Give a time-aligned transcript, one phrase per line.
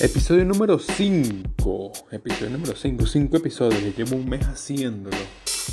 [0.00, 1.92] Episodio número 5.
[2.12, 3.04] Episodio número 5.
[3.04, 3.96] 5 episodios.
[3.96, 5.16] Llevo un mes haciéndolo.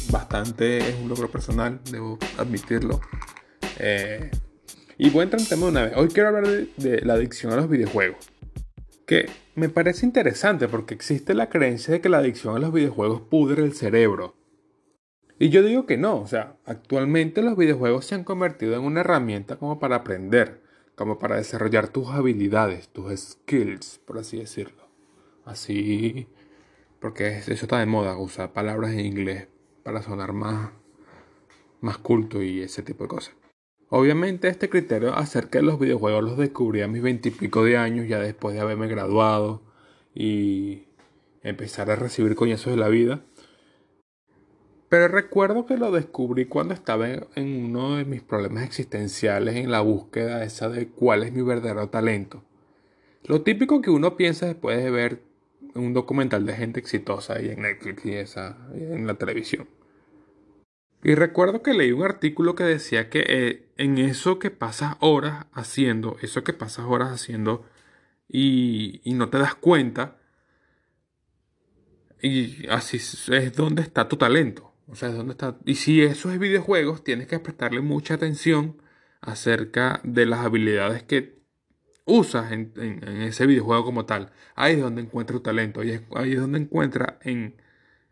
[0.10, 3.00] Bastante es un logro personal, debo admitirlo.
[3.78, 4.32] Eh,
[4.98, 5.94] y voy a entrar en tema de una vez.
[5.96, 8.32] Hoy quiero hablar de, de, la adicción a los videojuegos.
[9.06, 13.22] Que me parece interesante porque existe la creencia de que la adicción a los videojuegos
[13.22, 14.36] pudre el cerebro.
[15.38, 16.20] Y yo digo que no.
[16.20, 20.65] O sea, actualmente los videojuegos se han convertido en una herramienta como para aprender
[20.96, 24.84] como para desarrollar tus habilidades, tus skills, por así decirlo.
[25.44, 26.28] Así,
[27.00, 29.48] porque eso está de moda, usar palabras en inglés
[29.84, 30.72] para sonar más,
[31.82, 33.36] más culto y ese tipo de cosas.
[33.90, 38.20] Obviamente este criterio acerca de los videojuegos los descubrí a mis veintipico de años, ya
[38.20, 39.62] después de haberme graduado
[40.16, 40.86] y
[41.44, 43.22] empezar a recibir coñazos de la vida.
[44.96, 49.82] Pero recuerdo que lo descubrí cuando estaba en uno de mis problemas existenciales en la
[49.82, 52.46] búsqueda esa de cuál es mi verdadero talento.
[53.26, 55.22] Lo típico que uno piensa después de ver
[55.74, 59.68] un documental de gente exitosa y en Netflix y esa, en la televisión.
[61.04, 65.48] Y recuerdo que leí un artículo que decía que eh, en eso que pasas horas
[65.52, 67.66] haciendo, eso que pasas horas haciendo
[68.30, 70.16] y, y no te das cuenta,
[72.22, 74.72] y así es donde está tu talento.
[74.88, 75.58] O sea, ¿dónde está?
[75.66, 78.82] Y si eso es videojuegos, tienes que prestarle mucha atención
[79.22, 81.40] acerca de las habilidades que
[82.06, 82.72] usas en,
[83.24, 84.32] ese videojuego como tal.
[84.56, 85.82] Ahí es donde encuentras tu talento.
[85.82, 87.56] Ahí es, ahí es donde encuentras, en,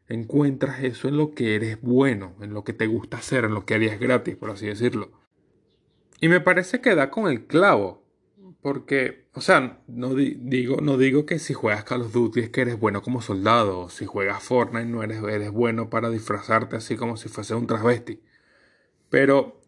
[0.08, 3.66] encuentras eso en lo que eres bueno, en lo que te gusta hacer, en lo
[3.66, 5.12] que harías gratis, por así decirlo.
[6.20, 8.03] Y me parece que da con el clavo.
[8.64, 12.61] Porque, o sea, no digo, no digo que si juegas Call of Duty es que
[12.61, 16.95] eres bueno como soldado, o si juegas Fortnite no eres, eres bueno para disfrazarte así
[16.95, 18.22] como si fuese un travesti.
[19.09, 19.61] Pero,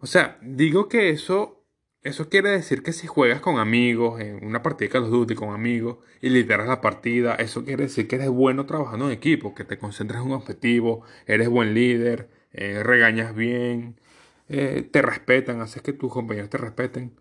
[0.00, 1.64] o sea, digo que eso,
[2.02, 5.34] eso quiere decir que si juegas con amigos, en una partida de Call of Duty
[5.34, 9.54] con amigos, y lideras la partida, eso quiere decir que eres bueno trabajando en equipo,
[9.54, 14.00] que te concentras en un objetivo, eres buen líder, eh, regañas bien,
[14.48, 17.12] eh, te respetan, haces que tus compañeros te respeten.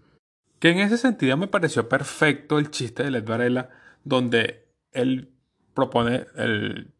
[0.65, 3.69] Que en ese sentido me pareció perfecto el chiste de Led Varela,
[4.03, 5.31] donde él
[5.75, 6.25] propone,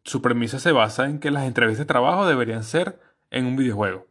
[0.04, 4.06] su premisa se basa en que las entrevistas de trabajo deberían ser en un videojuego.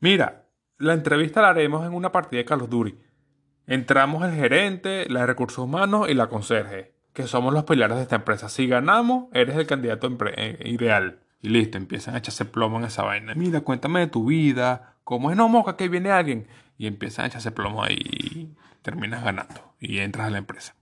[0.00, 0.46] Mira,
[0.78, 2.98] la entrevista la haremos en una partida de Carlos Duri.
[3.66, 8.04] Entramos el gerente, la de recursos humanos y la conserje, que somos los pilares de
[8.04, 8.48] esta empresa.
[8.48, 11.20] Si ganamos, eres el candidato eh, ideal.
[11.42, 13.34] Y listo, empiezan a echarse plomo en esa vaina.
[13.34, 16.48] Mira, cuéntame de tu vida, cómo es no moca que viene alguien.
[16.78, 20.74] Y empiezan a echarse plomo ahí terminas ganando y entras a la empresa.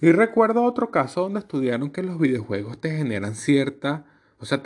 [0.00, 4.04] Y recuerdo otro caso donde estudiaron que los videojuegos te generan cierta,
[4.38, 4.60] o sea,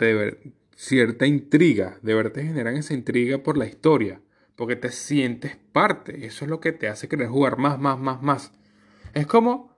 [0.75, 4.19] cierta intriga, de verdad te generan esa intriga por la historia,
[4.55, 8.21] porque te sientes parte, eso es lo que te hace querer jugar más, más, más,
[8.23, 8.51] más.
[9.13, 9.75] Es como,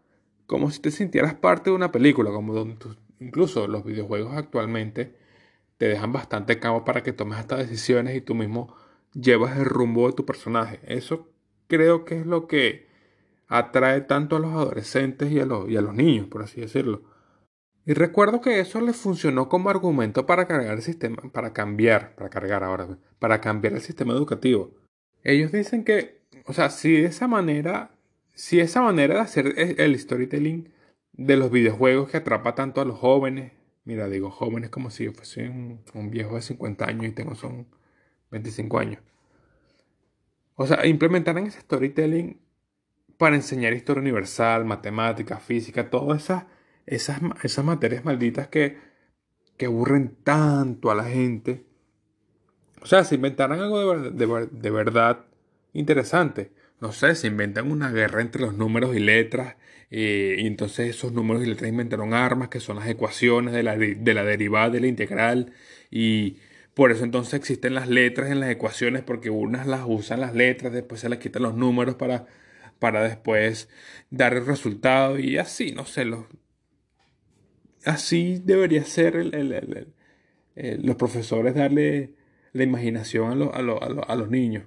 [0.47, 2.77] como si te sintieras parte de una película, como donde
[3.19, 5.15] incluso los videojuegos actualmente
[5.77, 8.75] te dejan bastante campo para que tomes estas decisiones y tú mismo
[9.13, 10.79] llevas el rumbo de tu personaje.
[10.83, 11.29] Eso
[11.69, 12.87] creo que es lo que
[13.47, 17.03] atrae tanto a los adolescentes y a los, y a los niños, por así decirlo.
[17.85, 22.29] Y recuerdo que eso les funcionó como argumento para cargar el sistema, para cambiar, para
[22.29, 24.71] cargar ahora, para cambiar el sistema educativo.
[25.23, 27.91] Ellos dicen que, o sea, si de esa manera,
[28.33, 30.71] si esa manera de hacer el storytelling
[31.13, 33.53] de los videojuegos que atrapa tanto a los jóvenes,
[33.85, 37.35] mira, digo jóvenes como si yo fuese un, un viejo de 50 años y tengo
[37.35, 37.67] son
[38.31, 39.01] 25 años.
[40.61, 42.37] O sea, implementaran ese storytelling
[43.17, 46.43] para enseñar historia universal, matemática, física, todas esas,
[46.85, 48.77] esas, esas materias malditas que,
[49.55, 51.63] que aburren tanto a la gente.
[52.81, 55.27] O sea, si inventaran algo de, verdad
[55.71, 56.51] interesante.
[56.81, 59.55] No sé, se inventan una guerra entre los números y letras.
[59.91, 63.77] Eh, y entonces esos números y letras inventaron armas que son las ecuaciones de la,
[63.77, 65.53] de la derivada de la integral.
[65.89, 66.35] Y
[66.79, 70.71] por eso entonces existen las letras en las ecuaciones, porque unas las usan las letras,
[70.71, 72.25] después se les quitan los números para,
[72.79, 73.67] para después
[74.09, 76.09] dar el resultado y así, no sé,
[77.83, 79.93] así debería ser el,
[80.81, 82.13] los profesores darle
[82.53, 84.63] la imaginación a, a, los niños.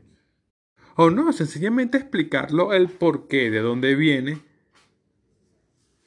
[0.96, 4.38] O no, sencillamente explicarlo el porqué, de dónde viene,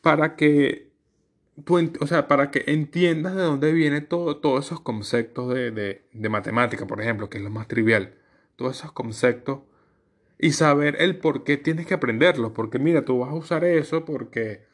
[0.02, 0.85] para que
[2.00, 5.72] o sea, para que entiendas de dónde vienen todo, todos esos conceptos de,
[6.12, 8.16] de, matemática, por ejemplo, que es lo más trivial,
[8.56, 9.60] todos esos conceptos
[10.38, 14.04] y saber el por qué tienes que aprenderlos, porque mira, tú vas a usar eso
[14.04, 14.66] porque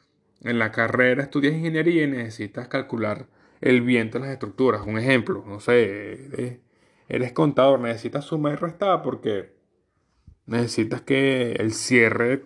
[0.42, 3.26] en la carrera estudias ingeniería y necesitas calcular
[3.60, 4.84] el viento en las estructuras.
[4.84, 6.58] Un ejemplo, no sé,
[7.08, 9.52] eres, contador, necesitas sumar y restar porque
[10.46, 12.44] necesitas que el cierre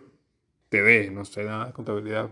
[0.69, 2.31] te dé, no sé, nada de contabilidad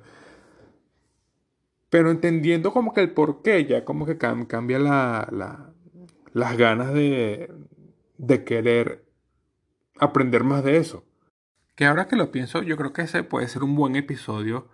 [1.95, 5.71] pero entendiendo como que el porqué ya como que cambia la,
[6.33, 7.55] las ganas de,
[8.19, 9.05] de querer
[10.01, 11.05] aprender más de eso.
[11.77, 14.67] Que ahora que lo pienso, yo creo que ese puede ser un buen episodio.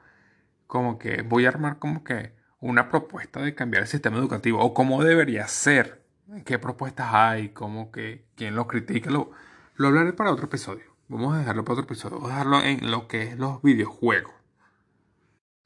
[0.67, 4.72] Como que voy a armar como que una propuesta de cambiar el sistema educativo o
[4.72, 6.02] cómo debería ser,
[6.46, 9.31] qué propuestas hay, cómo que quién lo critica, lo,
[9.75, 10.87] lo hablaré para otro episodio.
[11.08, 14.39] Vamos a dejarlo para otro episodio, vamos a dejarlo en lo que es los videojuegos.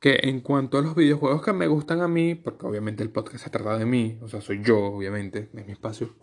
[0.05, 3.43] Que en cuanto a los videojuegos que me gustan a mí, porque obviamente el podcast
[3.43, 6.15] se trata de mí, o sea, soy yo, obviamente, es mi espacio.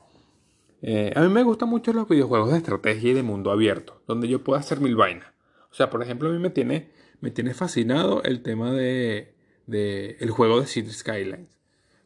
[0.83, 4.27] Eh, a mí me gustan mucho los videojuegos de estrategia y de mundo abierto, donde
[4.27, 5.33] yo puedo hacer mil vainas.
[5.71, 6.91] O sea, por ejemplo, a mí me tiene,
[7.21, 9.33] me tiene fascinado el tema de,
[9.65, 11.57] de el juego de City Skylines.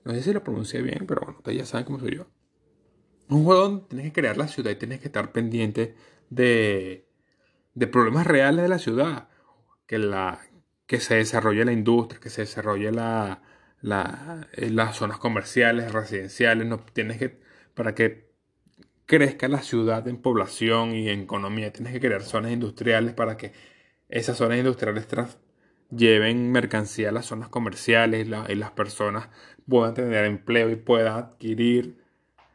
[0.06, 2.26] No sé si lo pronuncié bien, pero bueno, ustedes ya saben cómo soy yo.
[3.28, 5.94] Un juego donde tienes que crear la ciudad y tienes que estar pendiente
[6.30, 7.06] de,
[7.74, 9.28] de problemas reales de la ciudad.
[9.88, 10.40] Que, la,
[10.88, 13.42] que se desarrolle la industria, que se desarrolle la,
[14.54, 16.68] eh, las zonas comerciales, residenciales.
[16.68, 17.40] No, tienes que,
[17.74, 18.30] para que
[19.06, 23.54] crezca la ciudad en población y en economía, tienes que crear zonas industriales para que
[24.10, 25.08] esas zonas industriales
[25.92, 29.30] lleven mercancía a las zonas comerciales y, las personas
[29.68, 31.98] puedan tener empleo y puedan adquirir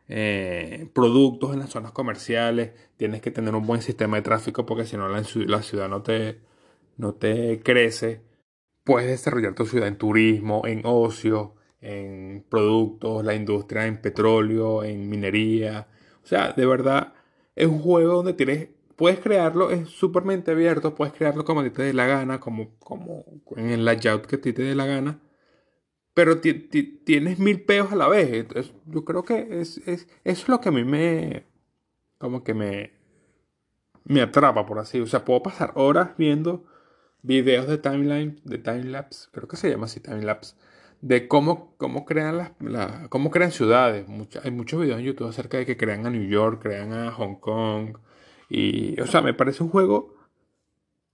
[0.09, 2.73] eh, productos en las zonas comerciales.
[2.97, 5.23] Tienes que tener un buen sistema de tráfico porque si no la,
[5.63, 6.41] ciudad no te,
[7.01, 8.23] no te crece.
[8.85, 15.09] Puedes desarrollar tu ciudad en turismo, en ocio, en productos, la industria en petróleo, en
[15.09, 15.89] minería.
[16.23, 17.15] O sea, de verdad
[17.57, 18.69] es un juego donde tienes
[19.01, 19.89] puedes crearlo, es
[20.25, 23.25] mente abierto, puedes crearlo como te dé la gana, como, como
[23.57, 25.21] en el layout que te dé la gana,
[26.13, 28.31] pero tienes mil peos a la vez.
[28.31, 31.47] Entonces, yo creo que es, es, es lo que a mí me,
[32.19, 32.93] como que me,
[34.05, 35.01] me atrapa, por así.
[35.01, 36.67] O sea, puedo pasar horas viendo
[37.23, 40.55] videos de timeline, de timelapse, creo que se llama así timelapse,
[41.01, 42.53] de cómo, cómo crean las,
[43.09, 44.07] cómo crean ciudades.
[44.43, 47.37] hay muchos videos en YouTube acerca de que crean a New York, crean a Hong
[47.37, 47.97] Kong,
[48.51, 50.17] y, o sea, me parece un juego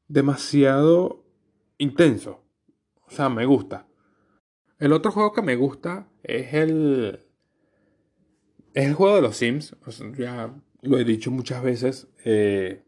[0.09, 1.23] demasiado
[1.79, 2.43] intenso.
[3.07, 3.87] O sea, me gusta.
[4.79, 7.21] El otro juego que me gusta es el.
[8.73, 9.77] Es el juego de los Sims.
[10.17, 12.09] ya lo he dicho muchas veces.
[12.25, 12.83] Eh,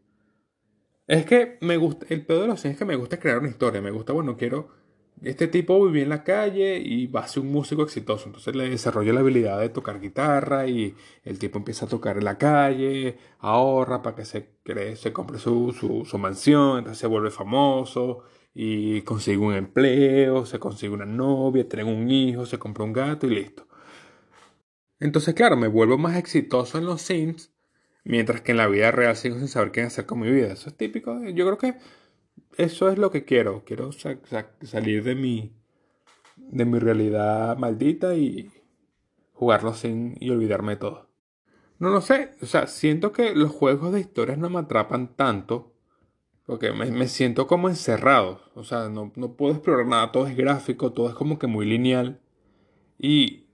[1.09, 2.05] es que me gusta.
[2.09, 3.81] El pedo de los es que me gusta crear una historia.
[3.81, 4.69] Me gusta, bueno, quiero
[5.23, 8.27] este tipo vivía en la calle y va a ser un músico exitoso.
[8.27, 12.25] Entonces le desarrolla la habilidad de tocar guitarra y el tipo empieza a tocar en
[12.25, 17.31] la calle, ahorra para que se, cree, se compre su, su, mansión, entonces se vuelve
[17.31, 18.23] famoso
[18.53, 23.27] y consigue un empleo, se consigue una novia, tiene un hijo, se compra un gato
[23.27, 23.67] y listo.
[24.99, 27.51] Entonces, claro, me vuelvo más exitoso en los Sims,
[28.03, 30.47] mientras que en la vida real sigo sin saber qué hacer con mi vida.
[30.47, 31.23] Eso es típico.
[31.29, 31.75] Yo creo que
[32.57, 33.63] eso es lo que quiero.
[33.65, 35.53] Quiero salir de mi,
[36.35, 38.51] de mi realidad maldita y
[39.33, 41.09] jugarlo sin y olvidarme de todo.
[41.79, 45.73] No lo sé, o sea, siento que los juegos de historias no me atrapan tanto
[46.49, 48.41] porque me, siento como encerrado.
[48.55, 51.65] O sea, no, no, puedo explorar nada, todo es gráfico, todo es como que muy
[51.65, 52.19] lineal.
[52.97, 53.45] Y,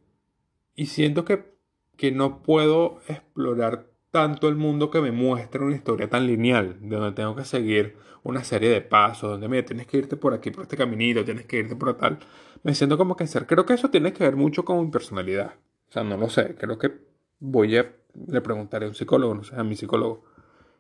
[0.75, 1.57] y siento que,
[1.98, 6.95] que no puedo explorar tanto el mundo que me muestra una historia tan lineal, de
[6.95, 10.51] donde tengo que seguir una serie de pasos, donde me tienes que irte por aquí,
[10.51, 12.19] por este caminito, tienes que irte por tal.
[12.63, 13.45] Me siento como que ser.
[13.45, 15.55] Creo que eso tiene que ver mucho con mi personalidad.
[15.89, 16.55] O sea, no lo sé.
[16.55, 16.93] Creo que
[17.39, 17.93] voy a.
[18.25, 20.24] Le preguntaré a un psicólogo, no sé, a mi psicólogo.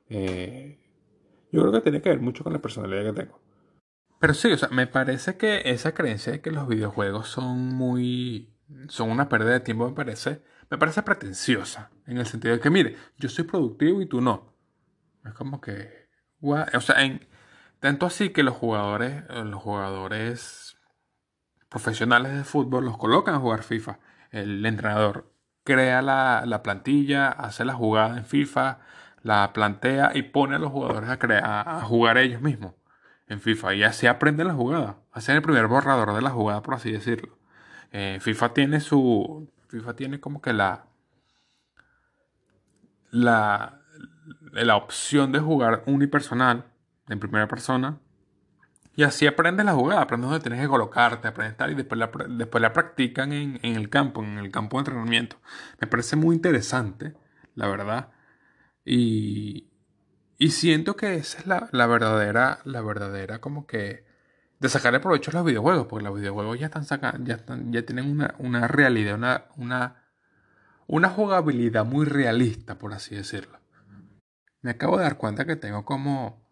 [0.07, 0.79] Eh,
[1.51, 3.41] yo creo que tiene que ver mucho con la personalidad que tengo.
[4.17, 8.55] Pero sí, o sea, me parece que esa creencia de que los videojuegos son muy.
[8.87, 11.91] son una pérdida de tiempo, me parece me parece pretenciosa.
[12.05, 14.53] En el sentido de que, mire, yo soy productivo y tú no.
[15.25, 16.09] Es como que.
[16.41, 17.27] O sea, en,
[17.79, 20.77] tanto así que los jugadores, los jugadores
[21.69, 23.99] profesionales de fútbol los colocan a jugar FIFA.
[24.31, 25.31] El entrenador
[25.63, 28.79] crea la, plantilla, hace la jugada en FIFA,
[29.23, 32.73] la plantea y pone a los jugadores a, crear, a jugar ellos mismos
[33.27, 33.73] en FIFA.
[33.75, 34.97] Y así aprenden la jugada.
[35.11, 37.37] Hacen el primer borrador de la jugada, por así decirlo.
[37.91, 40.85] Eh, FIFA tiene su, FIFA tiene como que la,
[43.11, 43.81] la,
[44.53, 46.65] la opción de jugar unipersonal
[47.09, 47.99] en primera persona.
[48.95, 52.09] Y así aprendes la jugada, aprendes dónde tienes que colocarte, aprendes tal y después la,
[52.29, 55.37] después la practican en, el campo, en el campo de entrenamiento.
[55.81, 57.13] Me parece muy interesante,
[57.55, 58.13] la verdad.
[58.85, 59.67] Y,
[60.37, 64.05] y siento que esa es la, la verdadera, la verdadera como que
[64.59, 67.85] de sacarle provecho a los videojuegos, porque los videojuegos ya están sacando, ya están, ya
[67.85, 70.03] tienen una, una realidad, una, una,
[70.87, 73.59] una jugabilidad muy realista, por así decirlo.
[74.61, 76.45] Me acabo de dar cuenta que tengo como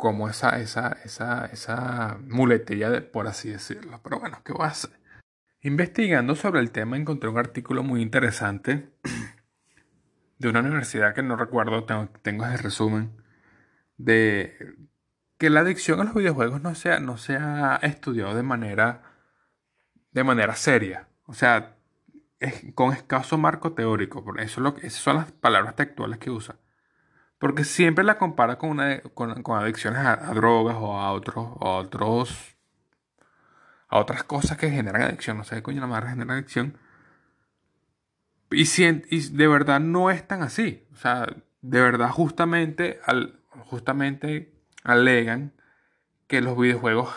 [0.00, 4.00] como esa, esa, esa, esa muletilla, de, por así decirlo.
[4.02, 4.98] Pero bueno, ¿qué voy a hacer?
[5.60, 8.88] Investigando sobre el tema encontré un artículo muy interesante
[10.38, 13.12] de una universidad que no recuerdo, tengo, tengo ese resumen,
[13.98, 14.74] de
[15.40, 19.00] que la adicción a los videojuegos no se, no se ha estudiado de manera,
[20.12, 21.08] de manera seria.
[21.24, 21.76] O sea,
[22.74, 24.22] con escaso marco teórico.
[24.36, 26.56] Eso lo esas son las palabras textuales que usa.
[27.38, 32.58] Porque siempre la compara con, una, con, adicciones a, drogas o a otros, a otros,
[33.88, 35.38] a otras cosas que generan adicción.
[35.38, 36.76] No sé qué coño la madre genera adicción.
[38.50, 40.86] Y, y de verdad no es tan así.
[40.92, 41.24] O sea,
[41.62, 45.52] de verdad justamente, al, justamente alegan
[46.26, 47.14] que los videojuegos,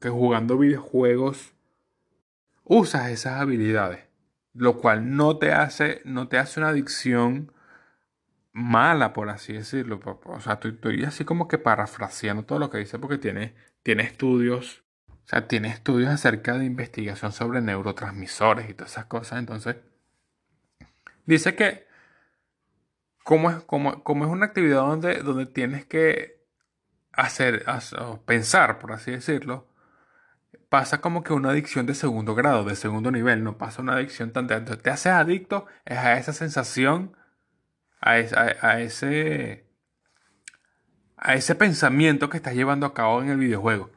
[0.00, 1.54] que jugando videojuegos
[2.64, 4.00] usas esas habilidades.
[4.54, 7.52] Lo cual no te hace, no te hace una adicción
[8.52, 10.00] mala, por así decirlo.
[10.24, 14.84] O sea, estoy, así como que parafraseando todo lo que dice porque tiene, tiene estudios,
[15.08, 19.38] o sea, tiene estudios acerca de investigación sobre neurotransmisores y todas esas cosas.
[19.38, 19.76] Entonces,
[21.24, 21.86] dice que
[23.24, 26.41] como es, como, como es una actividad donde, donde tienes que
[27.12, 27.64] hacer,
[28.24, 29.68] pensar, por así decirlo,
[30.68, 34.32] pasa como que una adicción de segundo grado, de segundo nivel, no pasa una adicción
[34.32, 34.46] tan...
[34.46, 37.16] Te haces adicto es a esa sensación
[38.02, 39.64] a, ese,
[41.16, 43.90] a ese pensamiento que estás llevando a cabo en el videojuego.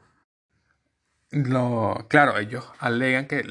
[2.08, 3.44] Claro, ellos alegan que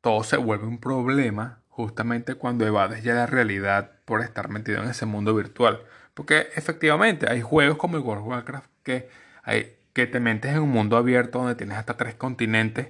[0.00, 4.90] todo se vuelve un problema justamente cuando evades ya la realidad por estar metido en
[4.90, 5.84] ese mundo virtual.
[6.14, 9.08] Porque efectivamente hay juegos como el World of Warcraft que,
[9.42, 12.88] hay, que te metes en un mundo abierto donde tienes hasta tres continentes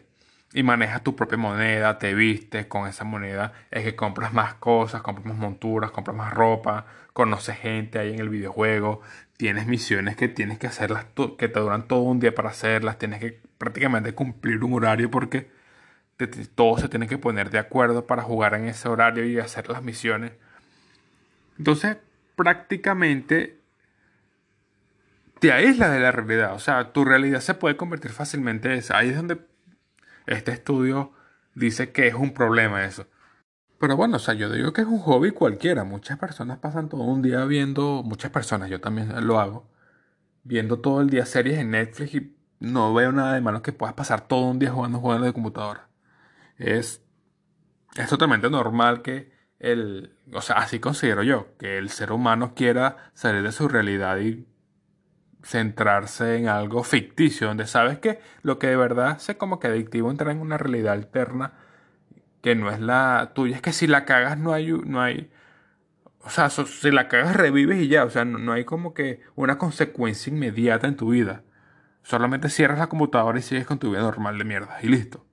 [0.55, 5.02] y manejas tu propia moneda, te vistes con esa moneda, es que compras más cosas,
[5.02, 9.02] compras más monturas, compras más ropa, conoces gente ahí en el videojuego,
[9.37, 13.21] tienes misiones que tienes que hacerlas, que te duran todo un día para hacerlas, tienes
[13.21, 15.50] que prácticamente cumplir un horario porque
[16.55, 19.83] todo se tiene que poner de acuerdo para jugar en ese horario y hacer las
[19.83, 20.33] misiones.
[21.59, 21.97] Entonces,
[22.37, 23.58] prácticamente
[25.40, 28.99] te aíslas de la realidad, o sea, tu realidad se puede convertir fácilmente en esa.
[28.99, 29.38] Ahí es donde
[30.26, 31.12] este estudio
[31.54, 33.07] dice que es un problema eso.
[33.78, 35.85] Pero bueno, o sea, yo digo que es un hobby cualquiera.
[35.85, 39.71] Muchas personas pasan todo un día viendo, muchas personas, yo también lo hago,
[40.42, 43.95] viendo todo el día series en Netflix y no veo nada de malo que puedas
[43.95, 45.88] pasar todo un día jugando juegos de computadora.
[46.57, 47.02] Es,
[47.97, 53.11] es totalmente normal que el, o sea, así considero yo, que el ser humano quiera
[53.14, 54.47] salir de su realidad y
[55.42, 60.11] centrarse en algo ficticio, donde sabes que lo que de verdad se como que adictivo
[60.11, 61.52] entrar en una realidad alterna
[62.42, 63.57] que no es la tuya.
[63.57, 65.30] Es que si la cagas no hay, no hay,
[66.25, 69.59] o sea, si la cagas revives y ya, o sea, no, hay como que una
[69.59, 71.45] consecuencia inmediata en tu vida.
[72.02, 75.25] Solamente cierras la computadora y sigues con tu vida normal de mierda y listo.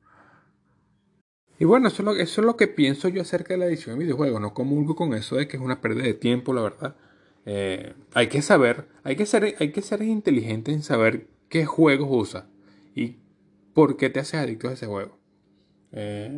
[1.58, 3.98] Y bueno, eso es, lo, eso es lo que pienso yo acerca de la edición
[3.98, 4.42] de videojuegos.
[4.42, 6.96] No comulgo con eso de que es una pérdida de tiempo, la verdad.
[7.46, 12.08] Eh, hay que saber, hay que, ser, hay que ser inteligente en saber qué juegos
[12.12, 12.48] usa
[12.96, 13.18] y
[13.74, 15.18] por qué te haces adicto a ese juego.
[15.92, 16.30] Eh,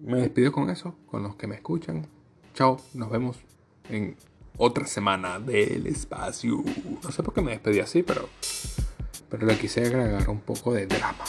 [0.00, 2.06] me despido con eso, con los que me escuchan.
[2.54, 3.38] Chao, nos vemos
[3.88, 4.16] en
[4.56, 6.62] otra semana del espacio.
[7.02, 8.28] No sé por qué me despedí así, pero,
[9.30, 11.24] pero le quise agregar un poco de drama.